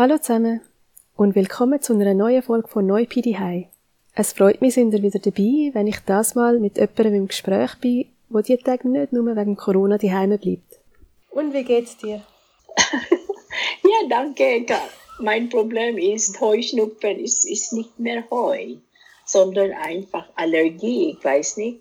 [0.00, 0.62] Hallo zusammen
[1.14, 3.66] und willkommen zu einer neuen Folge von Neupidi High.
[4.14, 7.74] Es freut mich, sind ihr wieder dabei, wenn ich das mal mit jemandem im Gespräch
[7.82, 10.80] bin, wo die Tage nicht nur wegen Corona daheim bleibt.
[11.28, 12.22] Und wie geht's dir?
[13.82, 14.64] ja, danke.
[15.18, 18.76] Mein Problem ist, Heuschnupfen ist, ist nicht mehr Heu,
[19.26, 21.10] sondern einfach Allergie.
[21.10, 21.80] Ich weiß nicht.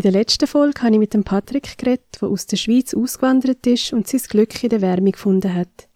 [0.00, 3.66] In der letzten Folge habe ich mit dem Patrick geredet, der aus der Schweiz ausgewandert
[3.66, 5.90] ist und sein Glück in der Wärme gefunden hat.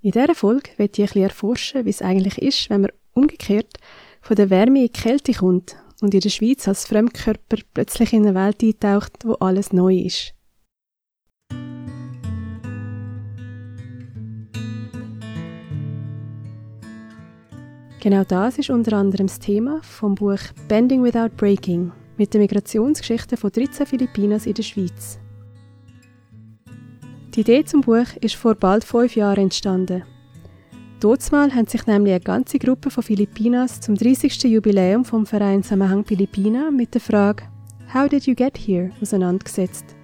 [0.00, 3.76] In dieser Folge wird ich ein bisschen erforschen, wie es eigentlich ist, wenn man umgekehrt
[4.22, 8.26] von der Wärme in die Kälte kommt und in der Schweiz als Fremdkörper plötzlich in
[8.26, 10.34] eine Welt eintaucht, wo alles neu ist.
[18.00, 23.36] Genau das ist unter anderem das Thema vom Buch Bending Without Breaking mit der Migrationsgeschichte
[23.36, 25.18] von 13 Filipinas in der Schweiz.
[27.34, 30.02] Die Idee zum Buch ist vor bald fünf Jahren entstanden.
[31.00, 34.42] Dortmal haben sich nämlich eine ganze Gruppe von Filipinas zum 30.
[34.44, 37.44] Jubiläum vom Verein Samahang Pilipina mit der Frage
[37.94, 38.90] How did you get here?
[39.00, 39.94] auseinandergesetzt.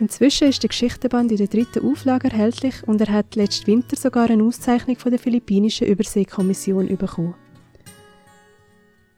[0.00, 4.28] Inzwischen ist der Geschichtenband in der dritten Auflage erhältlich und er hat letzten Winter sogar
[4.28, 7.34] eine Auszeichnung von der Philippinischen Überseekommission bekommen.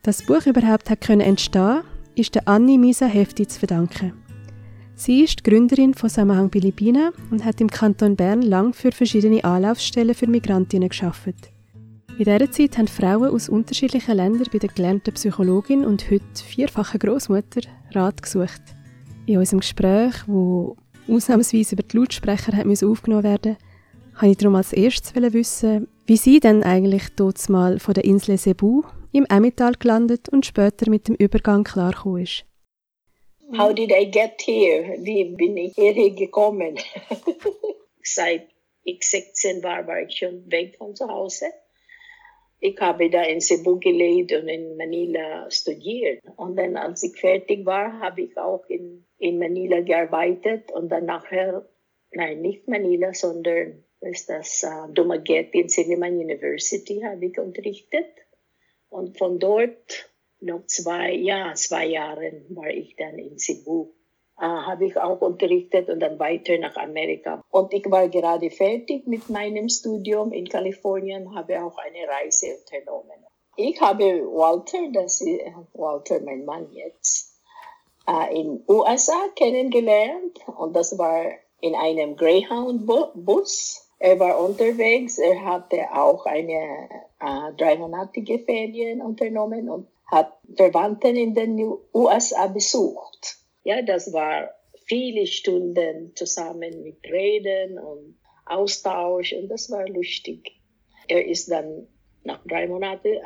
[0.08, 1.82] Das Buch überhaupt hat können entstehen,
[2.14, 4.14] ist der Anni Misa Hefti zu verdanken.
[4.94, 9.44] Sie ist die Gründerin von Samahang Philippinen und hat im Kanton Bern lang für verschiedene
[9.44, 11.34] Anlaufstellen für Migrantinnen geschafft.
[12.16, 17.00] In dieser Zeit haben Frauen aus unterschiedlichen Ländern bei der gelernten Psychologin und heute vierfachen
[17.00, 17.60] Großmutter
[17.92, 18.62] Rat gesucht.
[19.26, 23.58] In unserem Gespräch, wo ausnahmsweise über die Lautsprecher aufgenommen werden
[24.14, 28.38] wollte ich darum als erstes wissen, wie sie denn eigentlich dort mal von der Insel
[28.38, 32.44] Cebu im Emmental gelandet und später mit dem Übergang klargekommen ist.
[33.56, 34.96] How did I get here?
[34.98, 36.76] Wie bin ich hierher gekommen?
[38.02, 38.48] Seit
[38.84, 41.46] ich 16 war, war ich schon weg von zu Hause.
[42.60, 46.20] Ich habe da in Cebu gelebt und in Manila studiert.
[46.36, 51.06] Und dann, als ich fertig war, habe ich auch in, in Manila gearbeitet und dann
[51.06, 51.66] nachher,
[52.10, 58.06] nein, nicht Manila, sondern ist das uh, Dumaguete in Silliman University habe ich unterrichtet.
[58.90, 60.10] Und von dort
[60.40, 63.90] noch zwei, ja, zwei Jahre war ich dann in Cebu.
[64.40, 67.42] Äh, habe ich auch unterrichtet und dann weiter nach Amerika.
[67.50, 73.24] Und ich war gerade fertig mit meinem Studium in Kalifornien, habe auch eine Reise unternommen.
[73.56, 75.40] Ich habe Walter, das ist
[75.72, 77.40] Walter, mein Mann jetzt,
[78.06, 85.92] äh, in USA kennengelernt und das war in einem Greyhound-Bus er war unterwegs, er hatte
[85.92, 86.88] auch eine
[87.20, 91.58] äh, dreimonatige Ferien unternommen und hat Verwandten in den
[91.92, 93.38] USA besucht.
[93.64, 94.50] Ja, das war
[94.86, 100.52] viele Stunden zusammen mit Reden und Austausch und das war lustig.
[101.08, 101.86] Er ist dann
[102.24, 103.18] nach drei Monaten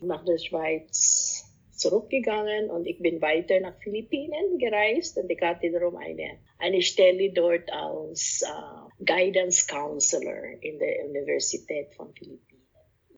[0.00, 1.44] nach der Schweiz
[1.84, 7.30] zurückgegangen und ich bin weiter nach Philippinen gereist und ich hatte darum eine, eine Stelle
[7.30, 12.66] dort als äh, Guidance Counselor in der Universität von Philippinen.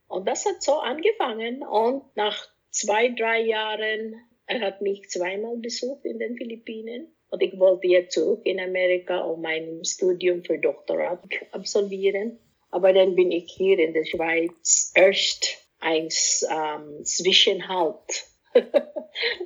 [0.09, 2.37] Und das hat so angefangen und nach
[2.71, 4.16] zwei, drei Jahren,
[4.47, 9.21] er hat mich zweimal besucht in den Philippinen und ich wollte jetzt zurück in Amerika,
[9.21, 11.22] um mein Studium für Doktorat
[11.53, 12.38] absolvieren.
[12.71, 18.27] Aber dann bin ich hier in der Schweiz erst eins ähm, Zwischenhalt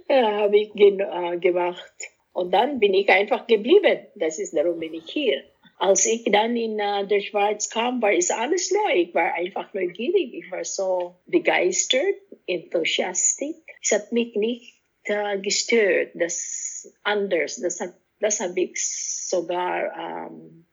[0.09, 1.93] habe ich äh, gemacht.
[2.33, 4.07] Und dann bin ich einfach geblieben.
[4.15, 5.45] Das ist, darum bin ich hier.
[5.79, 9.01] Als ich dann in uh, der Schweiz kam, war es alles neu.
[9.01, 10.35] Ich war einfach neugierig.
[10.35, 12.17] Ich war so begeistert,
[12.47, 13.57] enthusiastisch.
[13.83, 14.75] Es hat mich nicht
[15.09, 16.11] uh, gestört.
[16.15, 17.61] Das anders.
[17.61, 17.81] Das
[18.21, 20.67] das habe ich sogar um,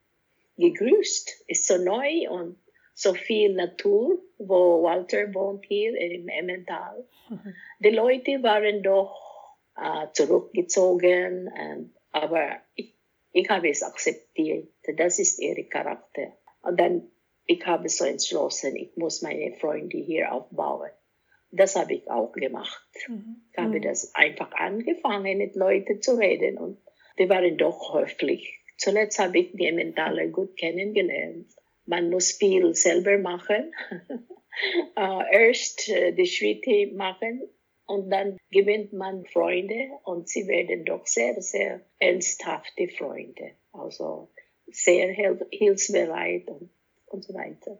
[0.57, 1.45] gegrüßt.
[1.47, 2.57] Ist so neu und
[2.93, 7.05] so viel Natur, wo Walter wohnt hier im Emmental.
[7.29, 7.55] Mhm.
[7.79, 12.95] Die Leute waren doch äh, zurückgezogen, und, aber ich,
[13.31, 14.69] ich habe es akzeptiert.
[14.95, 16.33] Das ist ihr Charakter.
[16.61, 17.11] Und dann,
[17.45, 20.89] ich habe so entschlossen, ich muss meine Freunde hier aufbauen.
[21.51, 22.87] Das habe ich auch gemacht.
[23.07, 23.43] Mhm.
[23.51, 23.81] Ich habe mhm.
[23.81, 26.79] das einfach angefangen, mit Leuten zu reden und
[27.17, 28.59] die waren doch höflich.
[28.77, 31.47] Zuletzt habe ich die Emmentaler gut kennengelernt
[31.87, 33.73] man muss viel selber machen.
[34.97, 37.49] uh, erst uh, die Schritte machen
[37.85, 43.51] und dann gewinnt man Freunde und sie werden doch sehr, sehr ernsthafte Freunde.
[43.71, 44.29] Also
[44.67, 45.07] sehr
[45.51, 46.69] hilfsbereit und,
[47.05, 47.79] und so weiter.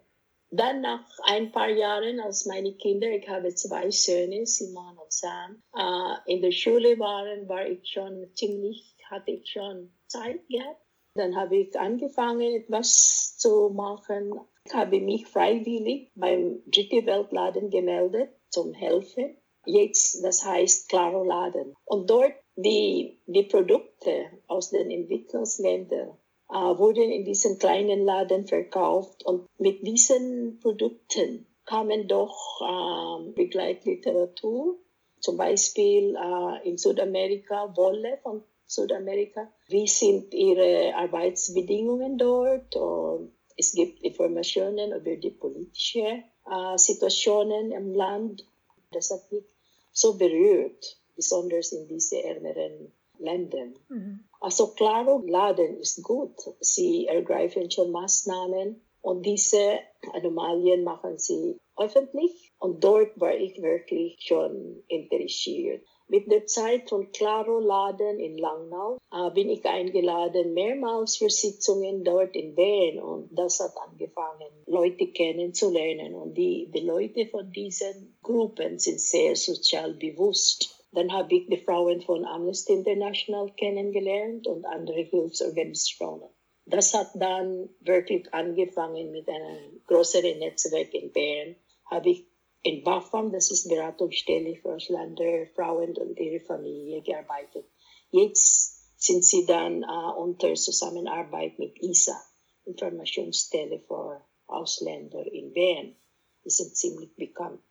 [0.50, 5.62] Dann nach ein paar Jahren, als meine Kinder, ich habe zwei Söhne, Simon und Sam,
[5.76, 10.87] äh, in der Schule waren, war ich schon ziemlich, hatte ich schon Zeit gehabt.
[11.18, 14.40] Dann habe ich angefangen, etwas zu machen.
[14.66, 19.38] Ich habe mich freiwillig beim Dritte Weltladen gemeldet zum Helfen.
[19.66, 21.76] Jetzt, das heißt Claro Laden.
[21.86, 26.18] Und dort die, die Produkte aus den Entwicklungsländern
[26.50, 34.78] äh, wurden in diesen kleinen Laden verkauft und mit diesen Produkten kamen doch äh, Begleitliteratur,
[35.20, 39.52] zum Beispiel äh, in Südamerika Wolle von Südamerika.
[39.68, 42.76] Wie sind ihre Arbeitsbedingungen dort?
[42.76, 48.46] Und es gibt Informationen über die politischen äh, Situationen im Land.
[48.92, 49.46] Das hat mich
[49.92, 53.74] so berührt, besonders in diese ärmeren Ländern.
[53.90, 54.26] Mhm.
[54.40, 56.36] Also Claro Laden ist gut.
[56.60, 59.80] Sie ergreifen schon Maßnahmen und diese
[60.14, 62.52] Anomalien machen sie öffentlich.
[62.60, 65.84] Und dort war ich wirklich schon interessiert.
[66.10, 72.06] Mit der Zeit von Claro Laden in Langnau äh, bin ich eingeladen, mehrmals für Sitzungen
[72.06, 73.00] dort in Bern.
[73.00, 76.16] Und das hat angefangen, Leute kennenzulernen.
[76.16, 80.86] Und die, die Leute von diesen Gruppen sind sehr sozial bewusst.
[80.94, 86.30] Dann habe ich die Frauen von Amnesty International kennengelernt und andere Hilfsorganisationen.
[86.66, 91.58] Das hat dann wirklich angefangen mit einem größeren Netzwerk in Bern.
[91.86, 92.26] Habe ich
[92.68, 97.66] in BAFAM, das ist Beratungsstelle für Ausländer, Frauen und ihre Familie, gearbeitet.
[98.12, 102.20] Jetzt sind sie dann äh, unter Zusammenarbeit mit ISA,
[102.66, 105.96] Informationsstelle für Ausländer in Bern.
[106.44, 107.64] Die sind ziemlich bekannt.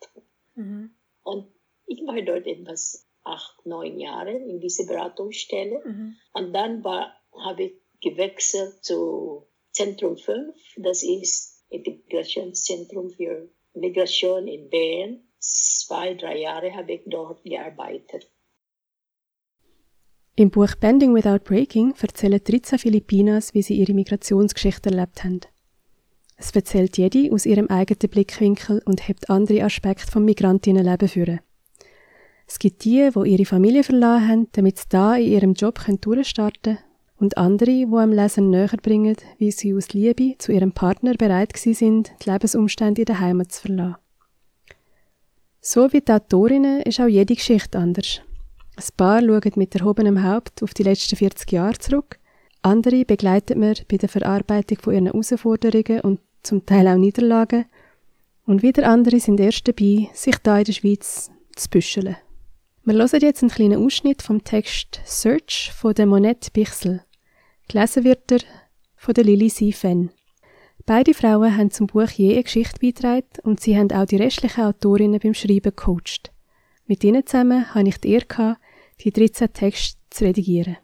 [0.55, 0.95] Mhm.
[1.23, 1.53] Und
[1.87, 5.83] ich war dort etwas acht, neun Jahre in diese Beratungsstelle.
[5.85, 6.17] Mhm.
[6.33, 15.21] Und dann habe ich gewechselt zu Zentrum 5, das ist Integrationszentrum für Migration in Bern.
[15.39, 18.31] Zwei, drei Jahre habe ich dort gearbeitet.
[20.35, 25.41] Im Buch Bending Without Breaking erzählen 13 Filipinas, wie sie ihre Migrationsgeschichte erlebt haben.
[26.37, 31.41] Es erzählt jede aus ihrem eigenen Blickwinkel und hebt andere Aspekte vom Migrantinnenleben führen.
[32.47, 36.77] Es gibt die, die ihre Familie verlassen haben, damit sie da in ihrem Job durchstarten
[36.77, 36.86] können.
[37.19, 41.57] Und andere, die am Lesen näher bringen, wie sie aus Liebe zu ihrem Partner bereit
[41.57, 43.97] sind, die Lebensumstände in der Heimat zu verlassen.
[45.61, 48.21] So wie die Autorinnen ist auch jede Geschichte anders.
[48.77, 52.19] Ein paar schauen mit erhobenem Haupt auf die letzten 40 Jahre zurück,
[52.63, 57.67] andere begleiten wir bei der Verarbeitung von ihren Herausforderungen und zum Teil auch Niederlagen,
[58.45, 62.17] und wieder andere sind erst dabei, sich da in der Schweiz zu büscheln.
[62.89, 67.03] Wir hören jetzt einen kleinen Ausschnitt vom Text Search von der Monette Bichsel.
[67.67, 68.39] Gelesen wird er
[68.95, 69.73] von der Lili.
[69.73, 70.11] Fenn.
[70.85, 74.63] Beide Frauen haben zum Buch je eine Geschichte beigetragen und sie haben auch die restlichen
[74.63, 76.31] Autorinnen beim Schreiben gecoacht.
[76.87, 78.61] Mit ihnen zusammen habe ich die Ehre gehabt,
[79.01, 80.77] die 13 Texte zu redigieren.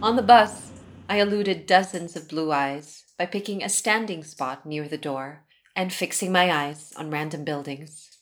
[0.00, 0.72] On the bus,
[1.10, 5.92] I eluded dozens of blue eyes by picking a standing spot near the door and
[5.92, 8.18] fixing my eyes on random buildings.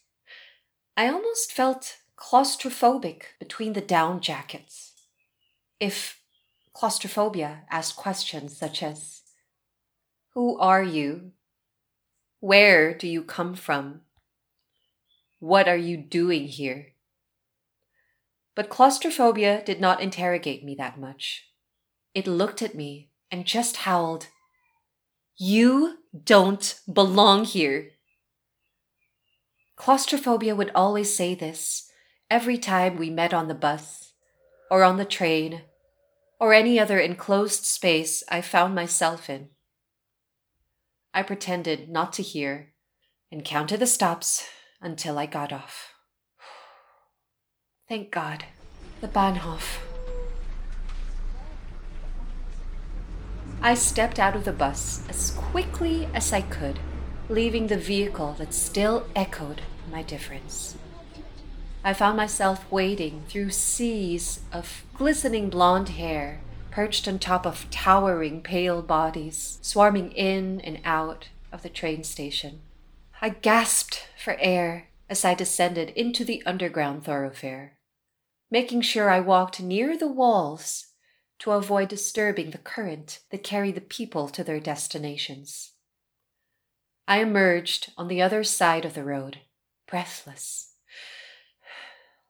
[0.97, 4.93] I almost felt claustrophobic between the down jackets.
[5.81, 6.21] If
[6.73, 9.23] claustrophobia asked questions such as
[10.35, 11.33] Who are you?
[12.41, 14.03] Where do you come from?
[15.41, 16.95] What are you doing here?
[18.55, 21.45] But claustrophobia did not interrogate me that much.
[22.15, 24.29] It looked at me and just howled,
[25.41, 27.93] You don't belong here.
[29.77, 31.89] Claustrophobia would always say this
[32.29, 34.15] every time we met on the bus,
[34.69, 35.63] or on the train,
[36.41, 39.51] or any other enclosed space I found myself in.
[41.15, 42.73] I pretended not to hear
[43.31, 44.45] and counted the stops
[44.81, 45.93] until I got off.
[47.89, 48.45] Thank God,
[49.01, 49.88] the Bahnhof.
[53.61, 56.79] I stepped out of the bus as quickly as I could,
[57.29, 60.77] leaving the vehicle that still echoed my difference.
[61.83, 68.43] I found myself wading through seas of glistening blonde hair perched on top of towering
[68.43, 72.61] pale bodies, swarming in and out of the train station.
[73.21, 77.77] I gasped for air as I descended into the underground thoroughfare,
[78.51, 80.88] making sure I walked near the walls
[81.41, 85.73] to avoid disturbing the current that carried the people to their destinations.
[87.07, 89.39] I emerged on the other side of the road,
[89.87, 90.75] breathless,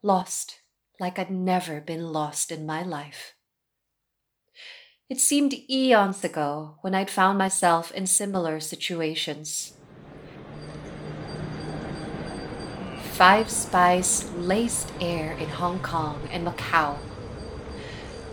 [0.03, 0.61] lost
[1.00, 3.35] like I'd never been lost in my life.
[5.09, 9.73] It seemed eons ago when I'd found myself in similar situations.
[13.12, 16.99] Five spice laced air in Hong Kong and Macau.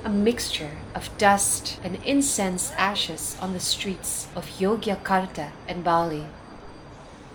[0.05, 6.27] A mixture of dust and incense ashes on the streets of Yogyakarta and Bali.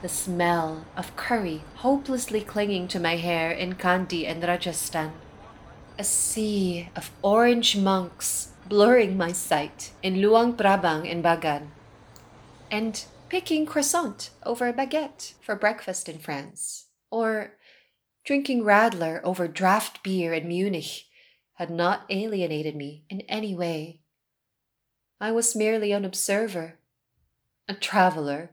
[0.02, 5.10] The smell of curry hopelessly clinging to my hair in Kandy and Rajasthan.
[5.98, 11.70] A sea of orange monks blurring my sight in Luang Prabang and Bagan.
[12.70, 17.58] And picking croissant over baguette for breakfast in France or
[18.24, 21.09] drinking Radler over draft beer in Munich
[21.60, 24.00] had not alienated me in any way.
[25.20, 26.78] I was merely an observer,
[27.68, 28.52] a traveler,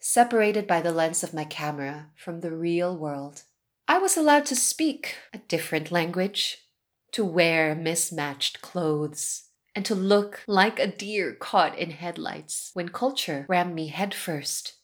[0.00, 3.42] separated by the lens of my camera from the real world.
[3.86, 6.66] I was allowed to speak a different language,
[7.12, 13.44] to wear mismatched clothes, and to look like a deer caught in headlights when culture
[13.50, 14.76] rammed me headfirst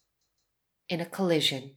[0.90, 1.76] in a collision.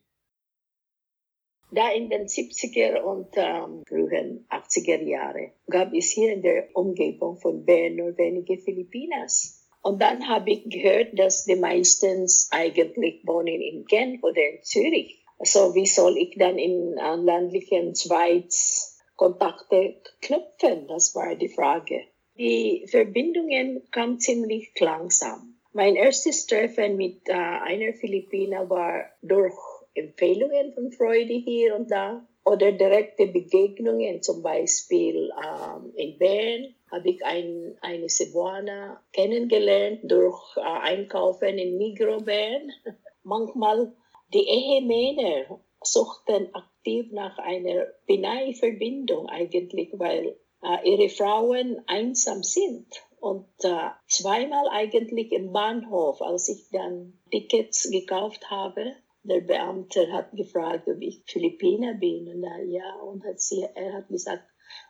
[1.76, 7.36] Da in den 70er und ähm, frühen 80er Jahre gab es hier in der Umgebung
[7.36, 9.68] von Bern nur wenige Filipinas.
[9.82, 15.22] Und dann habe ich gehört, dass die meisten eigentlich wohnen in Genf oder in Zürich.
[15.38, 20.88] Also wie soll ich dann in äh, landlichen Schweiz Kontakte knüpfen?
[20.88, 22.06] Das war die Frage.
[22.38, 25.56] Die Verbindungen kamen ziemlich langsam.
[25.74, 29.54] Mein erstes Treffen mit äh, einer Philippiner war durch
[29.96, 37.10] Empfehlungen von Freude hier und da oder direkte Begegnungen, zum Beispiel ähm, in Bern habe
[37.10, 42.72] ich ein, eine Cebuana kennengelernt durch äh, Einkaufen in Migro Bern.
[43.24, 43.94] Manchmal
[44.34, 52.88] die Ehemänner suchten aktiv nach einer Pinay-Verbindung eigentlich, weil äh, ihre Frauen einsam sind.
[53.20, 58.94] Und äh, zweimal eigentlich im Bahnhof, als ich dann Tickets gekauft habe,
[59.28, 62.28] der Beamte hat gefragt, ob ich Philippiner bin.
[62.28, 64.44] Und er, ja, und hat sie, er hat gesagt,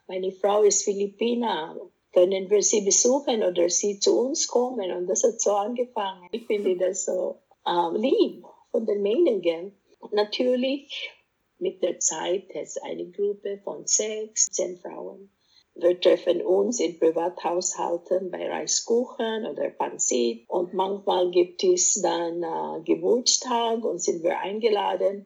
[0.07, 1.79] meine Frau ist Philippiner.
[2.13, 4.91] Können wir sie besuchen oder sie zu uns kommen?
[4.91, 6.29] Und das hat so angefangen.
[6.31, 9.77] Ich finde das so äh, lieb von den Meinungen.
[10.11, 11.11] Natürlich,
[11.57, 15.29] mit der Zeit ist eine Gruppe von sechs, zehn Frauen
[15.75, 22.81] wir treffen uns in Privathaushalten bei Reiskuchen oder Pansit und manchmal gibt es dann äh,
[22.83, 25.25] Geburtstag und sind wir eingeladen.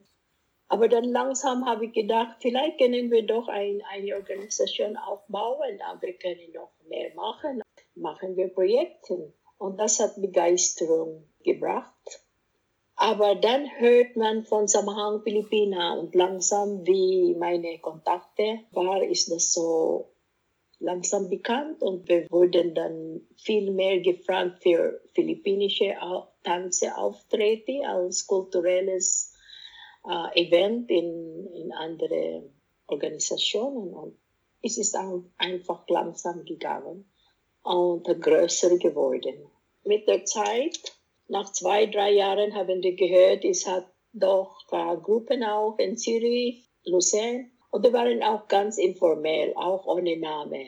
[0.66, 6.02] Aber dann langsam habe ich gedacht, vielleicht können wir doch ein, eine Organisation aufbauen, aber
[6.02, 7.62] wir können noch mehr machen.
[7.94, 9.32] Machen wir Projekte.
[9.58, 12.24] Und das hat Begeisterung gebracht.
[12.96, 19.52] Aber dann hört man von Samahang Pilipina und langsam, wie meine Kontakte war, ist das
[19.52, 20.10] so
[20.80, 25.94] langsam bekannt und wir wurden dann viel mehr gefragt für philippinische
[26.42, 29.34] Tanzeauftritte als kulturelles
[30.08, 32.50] äh, Event in, in andere
[32.86, 34.18] Organisationen und
[34.62, 34.96] es ist
[35.38, 37.10] einfach langsam gegangen
[37.62, 39.46] und größer geworden.
[39.84, 40.78] Mit der Zeit,
[41.28, 46.68] nach zwei, drei Jahren haben wir gehört, es hat doch äh, Gruppen auch in Zürich,
[46.84, 50.66] Luzern, und die waren auch ganz informell, auch ohne Name.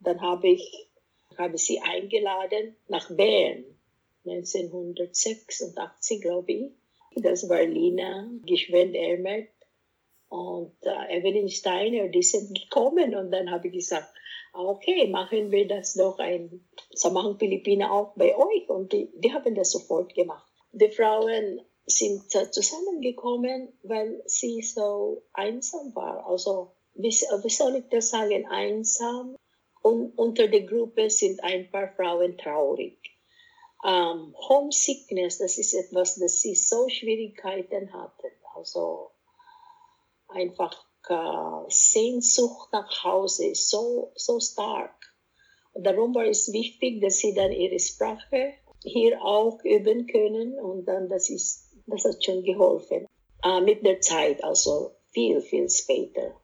[0.00, 0.90] Dann habe ich
[1.38, 3.64] habe sie eingeladen nach Bern,
[4.26, 6.72] 1986, glaube ich.
[7.16, 9.48] Das war Lina Geschwind-Ermert
[10.28, 13.14] und äh, Evelyn Steiner, die sind gekommen.
[13.14, 14.12] Und dann habe ich gesagt,
[14.52, 18.68] okay, machen wir das doch ein Samahang Pilipina auch bei euch.
[18.68, 20.46] Und die, die haben das sofort gemacht.
[20.72, 26.26] Die Frauen sind zusammengekommen, weil sie so einsam war.
[26.26, 29.36] Also, wie, wie soll ich das sagen, einsam.
[29.82, 32.98] Und unter der Gruppe sind ein paar Frauen traurig.
[33.82, 38.30] Ähm, Homesickness, das ist etwas, das sie so Schwierigkeiten hatten.
[38.54, 39.10] Also
[40.28, 44.94] einfach äh, Sehnsucht nach Hause ist so, so stark.
[45.72, 50.86] Und darum war es wichtig, dass sie dann ihre Sprache hier auch üben können und
[50.86, 53.06] dann das ist das hat schon geholfen.
[53.42, 56.34] Äh, mit der Zeit, also viel, viel später,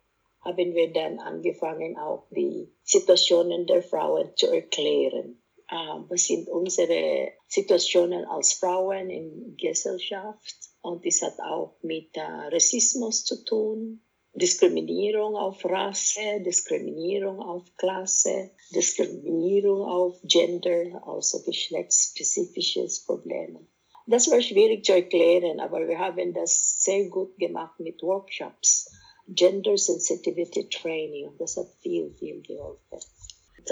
[0.41, 5.43] haben wir dann angefangen, auch die Situationen der Frauen zu erklären.
[5.69, 10.57] Äh, was sind unsere Situationen als Frauen in Gesellschaft?
[10.81, 14.01] Und das hat auch mit äh, Rassismus zu tun,
[14.35, 23.67] Diskriminierung auf Rasse, Diskriminierung auf Klasse, Diskriminierung auf Gender, also geschlechtsspezifisches Problem.
[24.09, 28.89] Das war schwierig zu erklären, aber wir haben das sehr gut gemacht mit Workshops,
[29.27, 31.33] Gender Sensitivity Training.
[31.39, 33.01] Das hat viel, viel geholfen.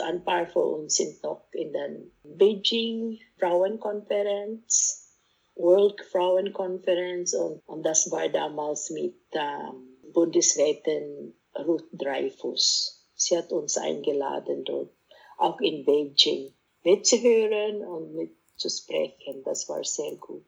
[0.03, 5.13] Ein paar von uns sind noch in der Beijing Frauenkonferenz,
[5.55, 13.07] World Frauenkonferenz und, und das war damals mit ähm, Bundesrätin Ruth Dreyfus.
[13.15, 14.91] Sie hat uns eingeladen dort,
[15.39, 18.15] auch in Beijing, mitzuhören und
[18.55, 19.43] mitzusprechen.
[19.45, 20.45] Das war sehr gut.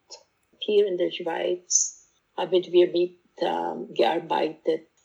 [0.58, 3.94] Hier in der Schweiz haben wir mit ähm,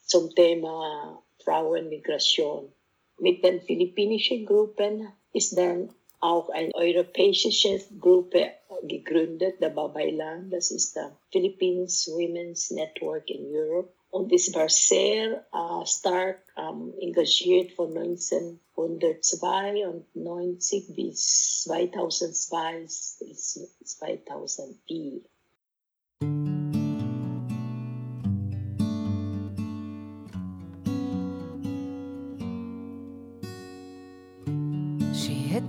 [0.05, 2.72] zum Thema Frauenmigration.
[3.20, 8.51] Mit den philippinischen Gruppen ist dann auch eine europäische Gruppe
[8.84, 10.50] gegründet, der Babaylan.
[10.50, 13.93] Das ist der Philippines Women's Network in Europe.
[14.12, 25.22] Und es war sehr äh, stark ähm, engagiert von 1992 bis 2002 bis 2004.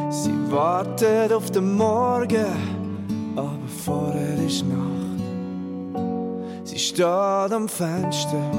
[0.10, 2.46] Sie wartet auf den Morgen,
[3.38, 5.24] aber vorher ist Nacht.
[6.66, 8.52] Sie steht am Fenster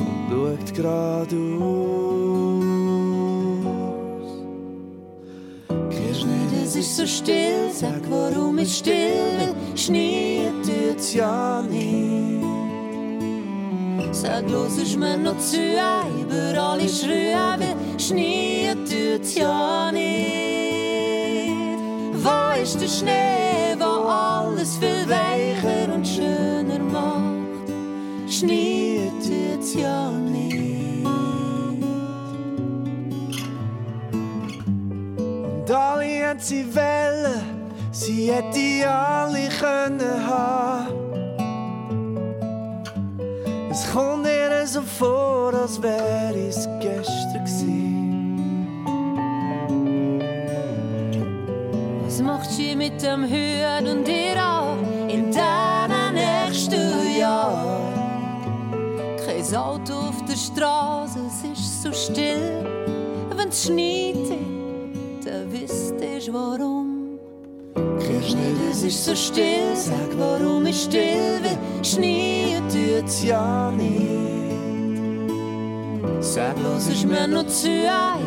[0.00, 1.86] und schaut geradeaus.
[6.76, 10.50] ist so still, sag warum ich still will, Schnee
[10.96, 12.44] tut's ja nicht.
[14.12, 14.44] Sag
[14.82, 15.58] ich mir noch zu,
[16.20, 21.52] überall ich schreie will, Schnee tut's ja nicht.
[22.14, 27.70] Wo ist der Schnee, wo alles viel weicher und schöner macht?
[28.28, 30.36] Schnee tut's ja nicht.
[36.28, 40.85] hat sie wollen, sie hätte alle können haben.
[43.78, 48.68] Es kommt ihr so vor, als wäre es gestern gewesen.
[52.02, 54.78] Was macht sie mit dem Hüt und ihr an
[55.10, 57.78] in deinem nächsten Jahr?
[59.26, 62.64] Kein Auto auf der Straße, es ist so still,
[63.36, 64.40] wenn es schneit
[65.52, 66.85] weisst warum.
[68.34, 71.58] Nicht, es ist so still, sag warum ich still will.
[71.82, 74.06] Schnee tut's ja nicht.
[76.20, 77.68] Sag los, ich mir noch zu,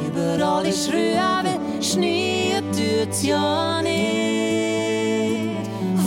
[0.07, 1.83] überall ich rühre will.
[1.83, 3.99] Schnee tut's ja nicht.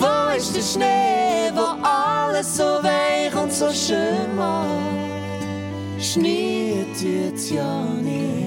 [0.00, 5.42] Wo ist der Schnee, wo alles so weich und so schön macht?
[5.98, 8.41] Schnee tut's ja nicht.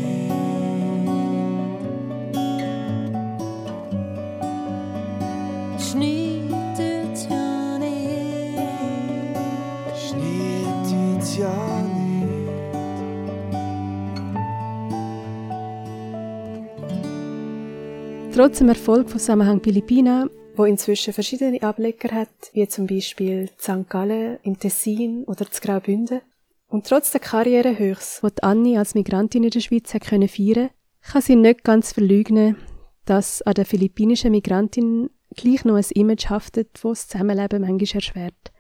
[18.36, 23.88] Trotz dem Erfolg von Zusammenhang Pilipina, wo inzwischen verschiedene Ableger hat, wie zum Beispiel St.
[23.88, 26.19] Gallen, im Tessin oder das Graubünden,
[26.67, 30.69] und trotz der Karrierehöchs, die Annie als Migrantin in der Schweiz hat können feiern,
[31.02, 32.58] kann sie nicht ganz verleugnen,
[33.06, 38.52] dass an der philippinischen Migrantin gleich noch ein Image haftet, das das Zusammenleben manchmal erschwert.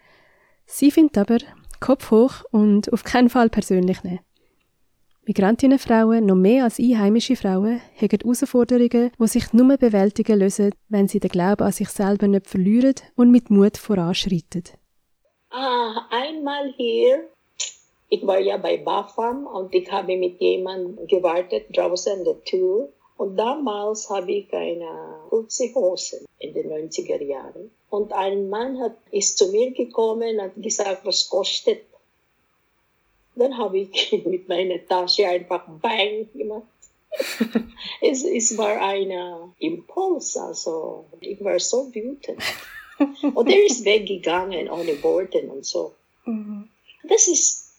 [0.65, 1.39] Sie findet aber,
[1.81, 4.19] Kopf hoch und auf keinen Fall persönlich nehmen.
[5.27, 11.19] Migrantinnenfrauen, noch mehr als einheimische Frauen, haben Herausforderungen, die sich nur bewältigen lassen, wenn sie
[11.19, 14.63] den Glauben an sich selber nicht verlieren und mit Mut voranschreiten.
[15.49, 17.29] Ah, einmal hier
[18.07, 22.89] ich war ja bei BAFAM und ich habe mit jemandem gewartet draußen in der Tür.
[23.17, 27.71] Und damals habe ich eine kurze Hose in den 90er Jahren.
[27.89, 31.81] Und ein Mann hat, ist zu mir gekommen und hat gesagt, was kostet.
[33.35, 36.63] Dann habe ich mit meiner Tasche einfach Bang gemacht.
[38.01, 39.11] es, es war ein
[39.59, 42.41] Impuls, also ich war so wütend.
[43.33, 45.93] und er ist weggegangen ohne Worte und so.
[46.25, 46.69] Mhm.
[47.03, 47.73] Das ist,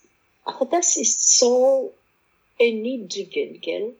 [0.69, 1.93] das ist so
[2.57, 3.95] erniedrigend, gell?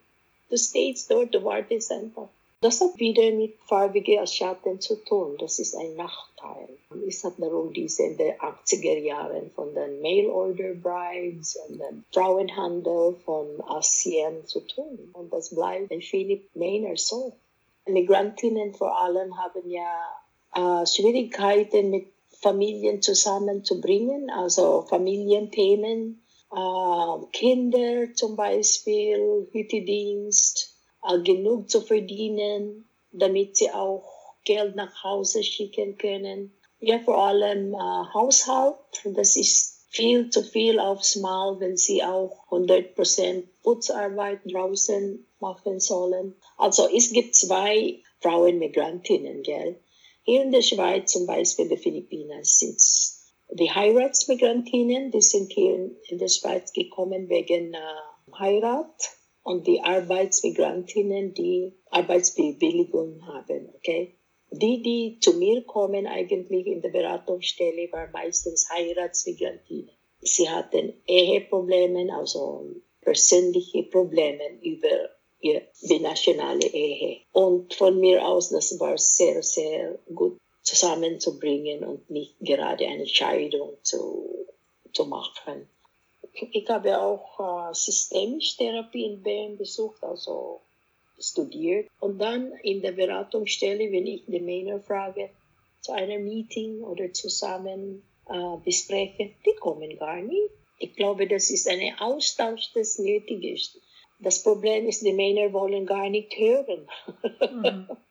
[0.49, 2.29] Du stehst dort, du wartest einfach.
[2.59, 5.37] Das hat wieder mit farbigen Schatten zu tun.
[5.37, 6.69] Das ist ein Nachteil.
[7.07, 13.61] Es hat darum diese in den 80er Jahren von den Mail-Order-Brides und den Frauenhandel von
[13.67, 15.11] Asien zu tun.
[15.13, 17.33] Und das bleibt in Philipp Maynard so.
[17.85, 20.07] Migrantinnen vor allem haben ja
[20.55, 22.07] äh, Schwierigkeiten mit
[22.41, 30.76] Familien zusammenzubringen, also Familienthemen, äh, Kinder zum Beispiel, Hütedienst,
[31.07, 36.53] äh, genug zu verdienen, damit sie auch Geld nach Hause schicken können.
[36.79, 37.77] Ja, vor allem äh,
[38.13, 45.79] Haushalt, das ist viel zu viel aufs Mal, wenn sie auch 100% Putzarbeit draußen machen
[45.79, 46.35] sollen.
[46.57, 49.79] Also es gibt zwei Frauenmigrantinnen, gell?
[50.23, 52.81] Hier in der Schweiz, zum Beispiel der Philippinen, sind
[53.51, 59.09] die Heiratsmigrantinnen, die sind hier in der Schweiz gekommen wegen äh, Heirat
[59.47, 64.13] und die Arbeitsmigrantinnen, die Arbeitsbewilligung haben, okay?
[64.51, 69.95] Die, die zu mir kommen eigentlich in der Beratungsstelle, waren meistens Heiratsmigrantinnen.
[70.19, 77.21] Sie hatten Eheprobleme, also persönliche Probleme über die nationale Ehe.
[77.31, 83.77] Und von mir aus, das war sehr, sehr gut zusammenzubringen und nicht gerade eine Scheidung
[83.81, 84.45] zu,
[84.91, 85.69] zu machen.
[86.51, 90.61] Ich habe auch äh, systemische Therapie in Bern besucht, also
[91.19, 91.89] studiert.
[91.99, 95.29] Und dann in der Beratungsstelle, wenn ich die Männer frage,
[95.81, 100.51] zu einer Meeting oder zusammen äh, besprechen, die kommen gar nicht.
[100.79, 103.79] Ich glaube, das ist ein Austausch, das nötig ist.
[104.19, 106.87] Das Problem ist, die Männer wollen gar nicht hören.
[107.51, 107.87] Mhm.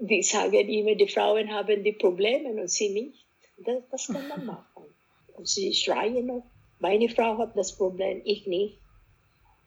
[0.00, 3.24] die sagen immer, die Frauen haben die Probleme und sie nicht.
[3.58, 4.93] Das, das kann man machen.
[5.42, 6.44] Sie schreien noch,
[6.78, 8.78] meine Frau hat das Problem, ich nicht.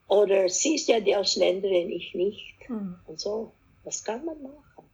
[0.08, 2.70] Oder sie ist ja die Ausländerin, ich nicht.
[2.70, 2.96] Mhm.
[3.06, 3.52] Und so,
[3.84, 4.90] was kann man machen?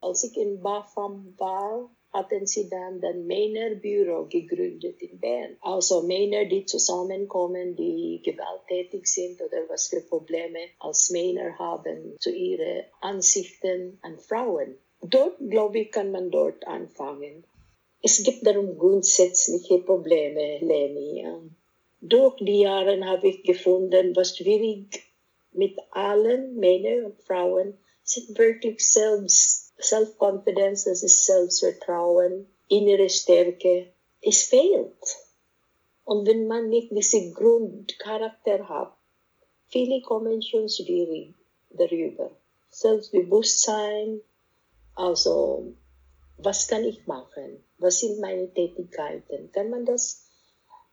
[0.00, 5.56] Als ich in Bafam war, hatten sie dann das Männerbüro gegründet in Bern.
[5.60, 12.30] Also Männer, die zusammenkommen, die gewalttätig sind oder was für Probleme als Männer haben zu
[12.30, 14.78] ihren Ansichten an Frauen.
[15.02, 17.44] Dort, glaube ich, kann man dort anfangen.
[18.02, 21.26] Es gibt darum grundsätzliche Probleme, Leni.
[22.00, 25.02] Durch die Jahre habe ich gefunden, was schwierig
[25.52, 33.92] mit allen Männern und Frauen sind wirklich selbst Self-Confidence, das ist Selbstvertrauen, innere Stärke.
[34.20, 35.16] Es fehlt.
[36.04, 38.96] Und wenn man nicht diese Grundcharakter hat,
[39.66, 41.34] viele kommen schon schwierig
[41.70, 42.30] darüber.
[42.70, 44.20] Selbstbewusstsein,
[44.94, 45.74] also
[46.38, 47.62] was kann ich machen?
[47.78, 49.52] Was sind meine Tätigkeiten?
[49.52, 50.26] Kann man das,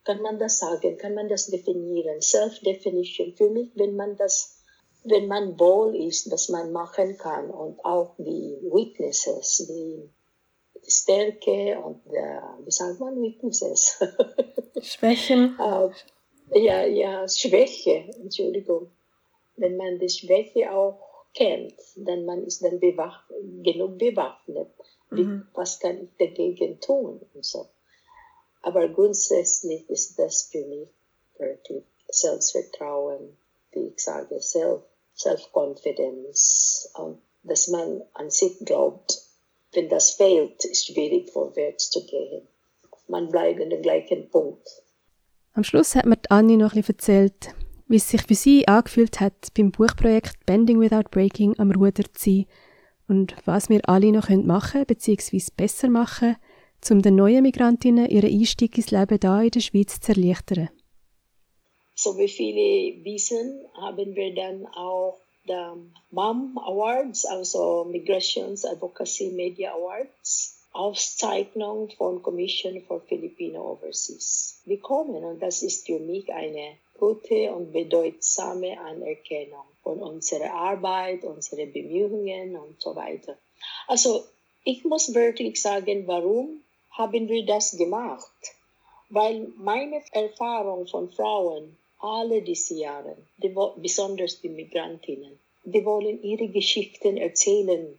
[0.03, 0.97] kann man das sagen?
[0.97, 2.21] Kann man das definieren?
[2.21, 3.33] Self-Definition.
[3.33, 4.61] Für mich, wenn man das,
[5.03, 10.09] wenn man wohl ist, was man machen kann und auch die Weaknesses, die
[10.87, 13.97] Stärke und der, wie sagt man Weaknesses?
[14.81, 15.57] Schwächen.
[15.59, 15.89] uh,
[16.53, 18.91] ja, ja, Schwäche, Entschuldigung.
[19.57, 20.99] Wenn man die Schwäche auch
[21.33, 23.25] kennt, dann man ist dann bewacht,
[23.63, 24.69] genug bewaffnet
[25.23, 25.47] Mhm.
[25.53, 27.21] Was kann ich dagegen tun?
[27.33, 27.67] Und so.
[28.61, 30.89] Aber grundsätzlich ist das für mich
[31.37, 33.37] wirklich Selbstvertrauen,
[33.71, 34.81] wie ich sage, Self,
[35.15, 36.89] Self-Confidence
[37.43, 39.21] dass man an sich glaubt.
[39.73, 42.47] Wenn das fehlt, ist es schwierig vorwärts zu gehen.
[43.07, 44.67] Man bleibt in dem gleichen Punkt.
[45.53, 47.53] Am Schluss hat mir Anni noch etwas erzählt,
[47.87, 52.29] wie es sich für sie angefühlt hat, beim Buchprojekt Bending Without Breaking am Ruder zu
[52.29, 52.45] sein
[53.07, 56.37] und was wir alle noch machen können, beziehungsweise besser machen,
[56.89, 60.69] um den neuen Migrantinnen ihren Einstieg ins Leben da in der Schweiz zu erleichtern.
[61.95, 65.53] So wie viele wissen, haben wir dann auch die
[66.11, 75.23] MAM Awards, also Migrations Advocacy Media Awards, Auszeichnung von Commission for Filipino Overseas bekommen.
[75.23, 82.55] Und das ist für mich eine gute und bedeutsame Anerkennung von unserer Arbeit, unsere Bemühungen
[82.55, 83.37] und so weiter.
[83.87, 84.23] Also
[84.63, 88.31] ich muss wirklich sagen, warum haben wir das gemacht?
[89.09, 96.47] Weil meine Erfahrung von Frauen, alle diese Jahre, die, besonders die Migrantinnen, die wollen ihre
[96.47, 97.97] Geschichten erzählen.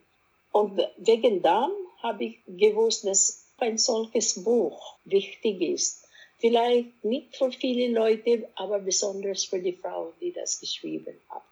[0.52, 1.70] Und wegen dem
[2.02, 6.06] habe ich gewusst, dass ein solches Buch wichtig ist.
[6.38, 11.42] Vielleicht nicht für viele Leute, aber besonders für die Frau, die das geschrieben hat.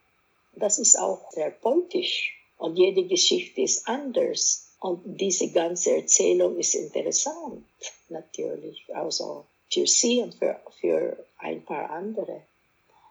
[0.56, 4.70] Das ist auch politisch und jede Geschichte ist anders.
[4.80, 7.64] Und diese ganze Erzählung ist interessant,
[8.10, 12.42] natürlich, also für sie und für, für ein paar andere.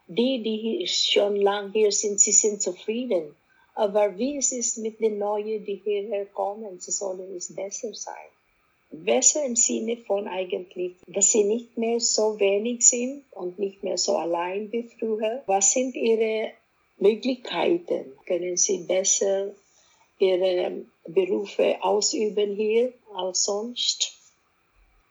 [0.07, 3.35] Die, die schon lange hier sind, sie sind zufrieden.
[3.73, 8.32] Aber wie es ist mit den Neuen, die hierher kommen, sie sollen es besser sein.
[8.95, 13.97] Besser im Sinne von eigentlich, dass sie nicht mehr so wenig sind und nicht mehr
[13.97, 15.41] so allein wie früher.
[15.47, 16.51] Was sind ihre
[16.97, 18.15] Möglichkeiten?
[18.27, 19.55] Können sie besser
[20.19, 24.13] ihre Berufe ausüben hier als sonst?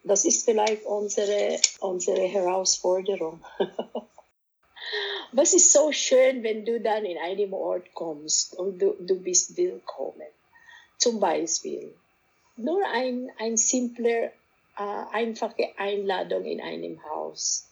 [0.05, 3.41] Das ist vielleicht unsere, unsere Herausforderung.
[5.33, 9.57] Was ist so schön, wenn du dann in einem Ort kommst und du, du bist
[9.57, 10.29] willkommen?
[10.99, 11.95] Zum Beispiel,
[12.57, 14.31] nur ein, ein simpler, äh,
[15.13, 17.69] einfache Einladung in einem Haus.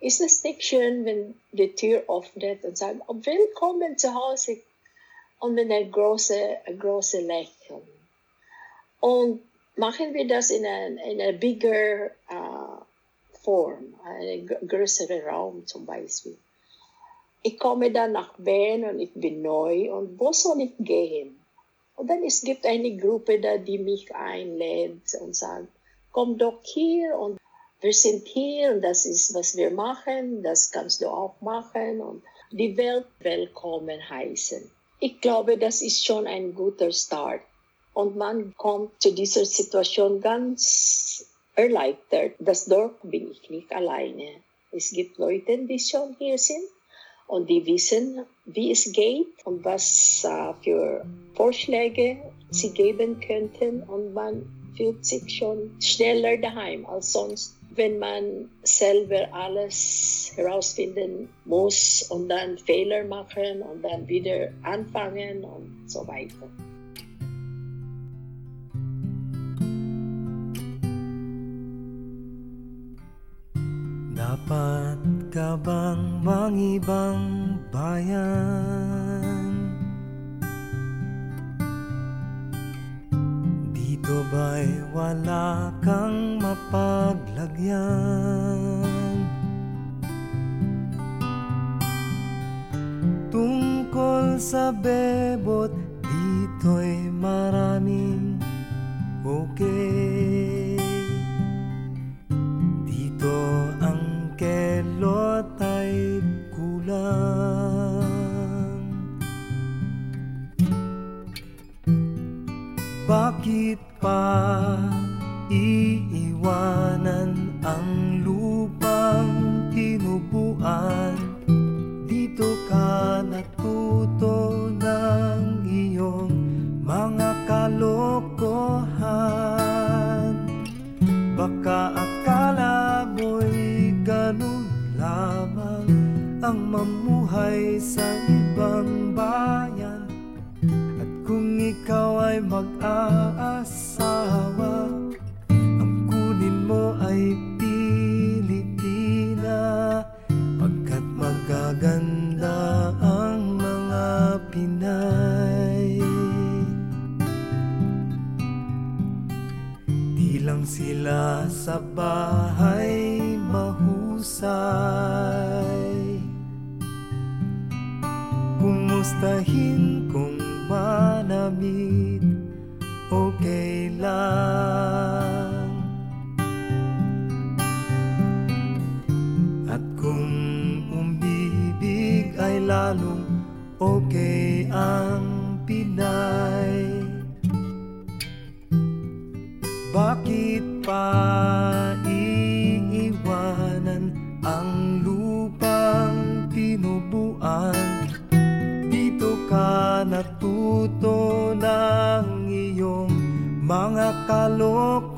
[0.00, 4.58] Ist es nicht schön, wenn die Tür öffnet und sagt, oh, willkommen zu Hause
[5.40, 7.82] und mit einem großen, großen Lächeln.
[9.00, 9.42] Und
[9.76, 12.82] machen wir das in einer in bigger uh,
[13.42, 16.36] Form, einen größeren Raum zum Beispiel.
[17.42, 21.39] Ich komme dann nach Bern und ich bin neu und wo soll ich gehen?
[22.00, 25.68] Und dann es gibt eine Gruppe da, die mich einlädt und sagt,
[26.12, 27.36] komm doch hier und
[27.82, 32.22] wir sind hier und das ist, was wir machen, das kannst du auch machen und
[32.52, 34.70] die Welt willkommen heißen.
[35.00, 37.42] Ich glaube, das ist schon ein guter Start.
[37.92, 42.32] Und man kommt zu dieser Situation ganz erleichtert.
[42.38, 44.36] Das dort bin ich nicht alleine.
[44.72, 46.64] Es gibt Leute, die schon hier sind
[47.30, 52.16] und die wissen, wie es geht und was uh, für Vorschläge
[52.50, 54.44] sie geben könnten und man
[54.76, 62.58] fühlt sich schon schneller daheim als sonst, wenn man selber alles herausfinden muss und dann
[62.58, 66.48] Fehler machen und dann wieder anfangen und so weiter.
[74.16, 79.54] Dapat ka bang mangibang bayan?
[83.70, 87.78] Dito ba'y wala kang mapaglagyan?
[93.30, 95.70] Tungkol sa bebot,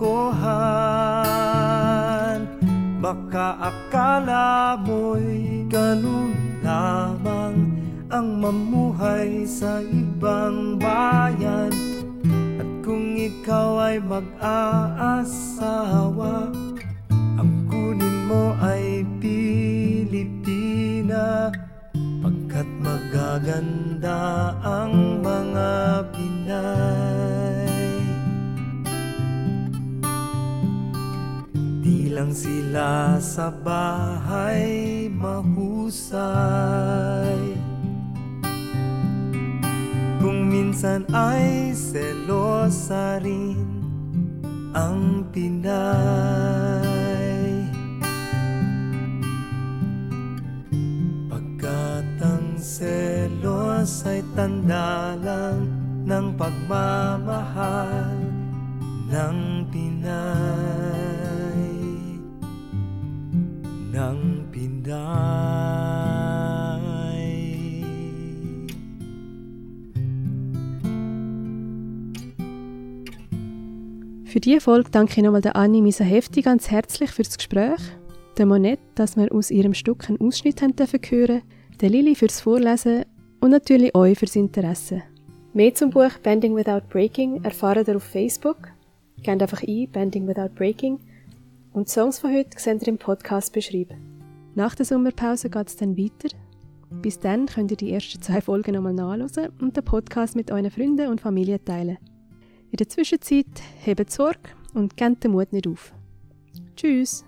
[0.03, 0.43] kalokohan
[3.03, 7.75] Baka akala mo'y ganun lamang
[8.13, 11.73] ang mamuhay sa ibang bayan.
[12.63, 15.27] At kung ikaw ay mag-aasawa
[17.43, 20.31] Ang kunin mo ay Pilipina.
[22.23, 27.22] Pagkat magaganda ang mga Pinay
[32.23, 36.23] lang sila sa bahay mahusay.
[40.23, 43.59] Kung minsan ay selosa rin
[44.71, 45.67] ang Pinay.
[51.27, 55.67] Pagkat ang selos ay tanda lang
[56.07, 58.15] ng pagmamahal
[59.11, 60.82] ng Pinay
[74.33, 77.79] Für diese Folge danke ich nochmal der Anni Misa Hefti ganz herzlich für das Gespräch,
[78.39, 81.43] der Monette, dass wir aus ihrem Stück einen Ausschnitt haben dürfen hören,
[81.83, 83.05] der Lili fürs Vorlesen
[83.41, 85.03] und natürlich euch fürs Interesse.
[85.53, 88.57] Mehr zum Buch Bending Without Breaking erfahrt ihr auf Facebook.
[89.23, 90.99] Gebt einfach ein Bending Without Breaking
[91.75, 93.99] und die Songs von heute seht ihr im Podcast beschrieben.
[94.55, 96.35] Nach der Sommerpause geht es dann weiter.
[97.03, 100.71] Bis dann könnt ihr die ersten zwei Folgen nochmal nachlesen und den Podcast mit euren
[100.71, 101.99] Freunden und Familie teilen.
[102.73, 105.93] In der Zwischenzeit hebt Sorge und gebt den Mut nicht auf.
[106.75, 107.23] Tschüss!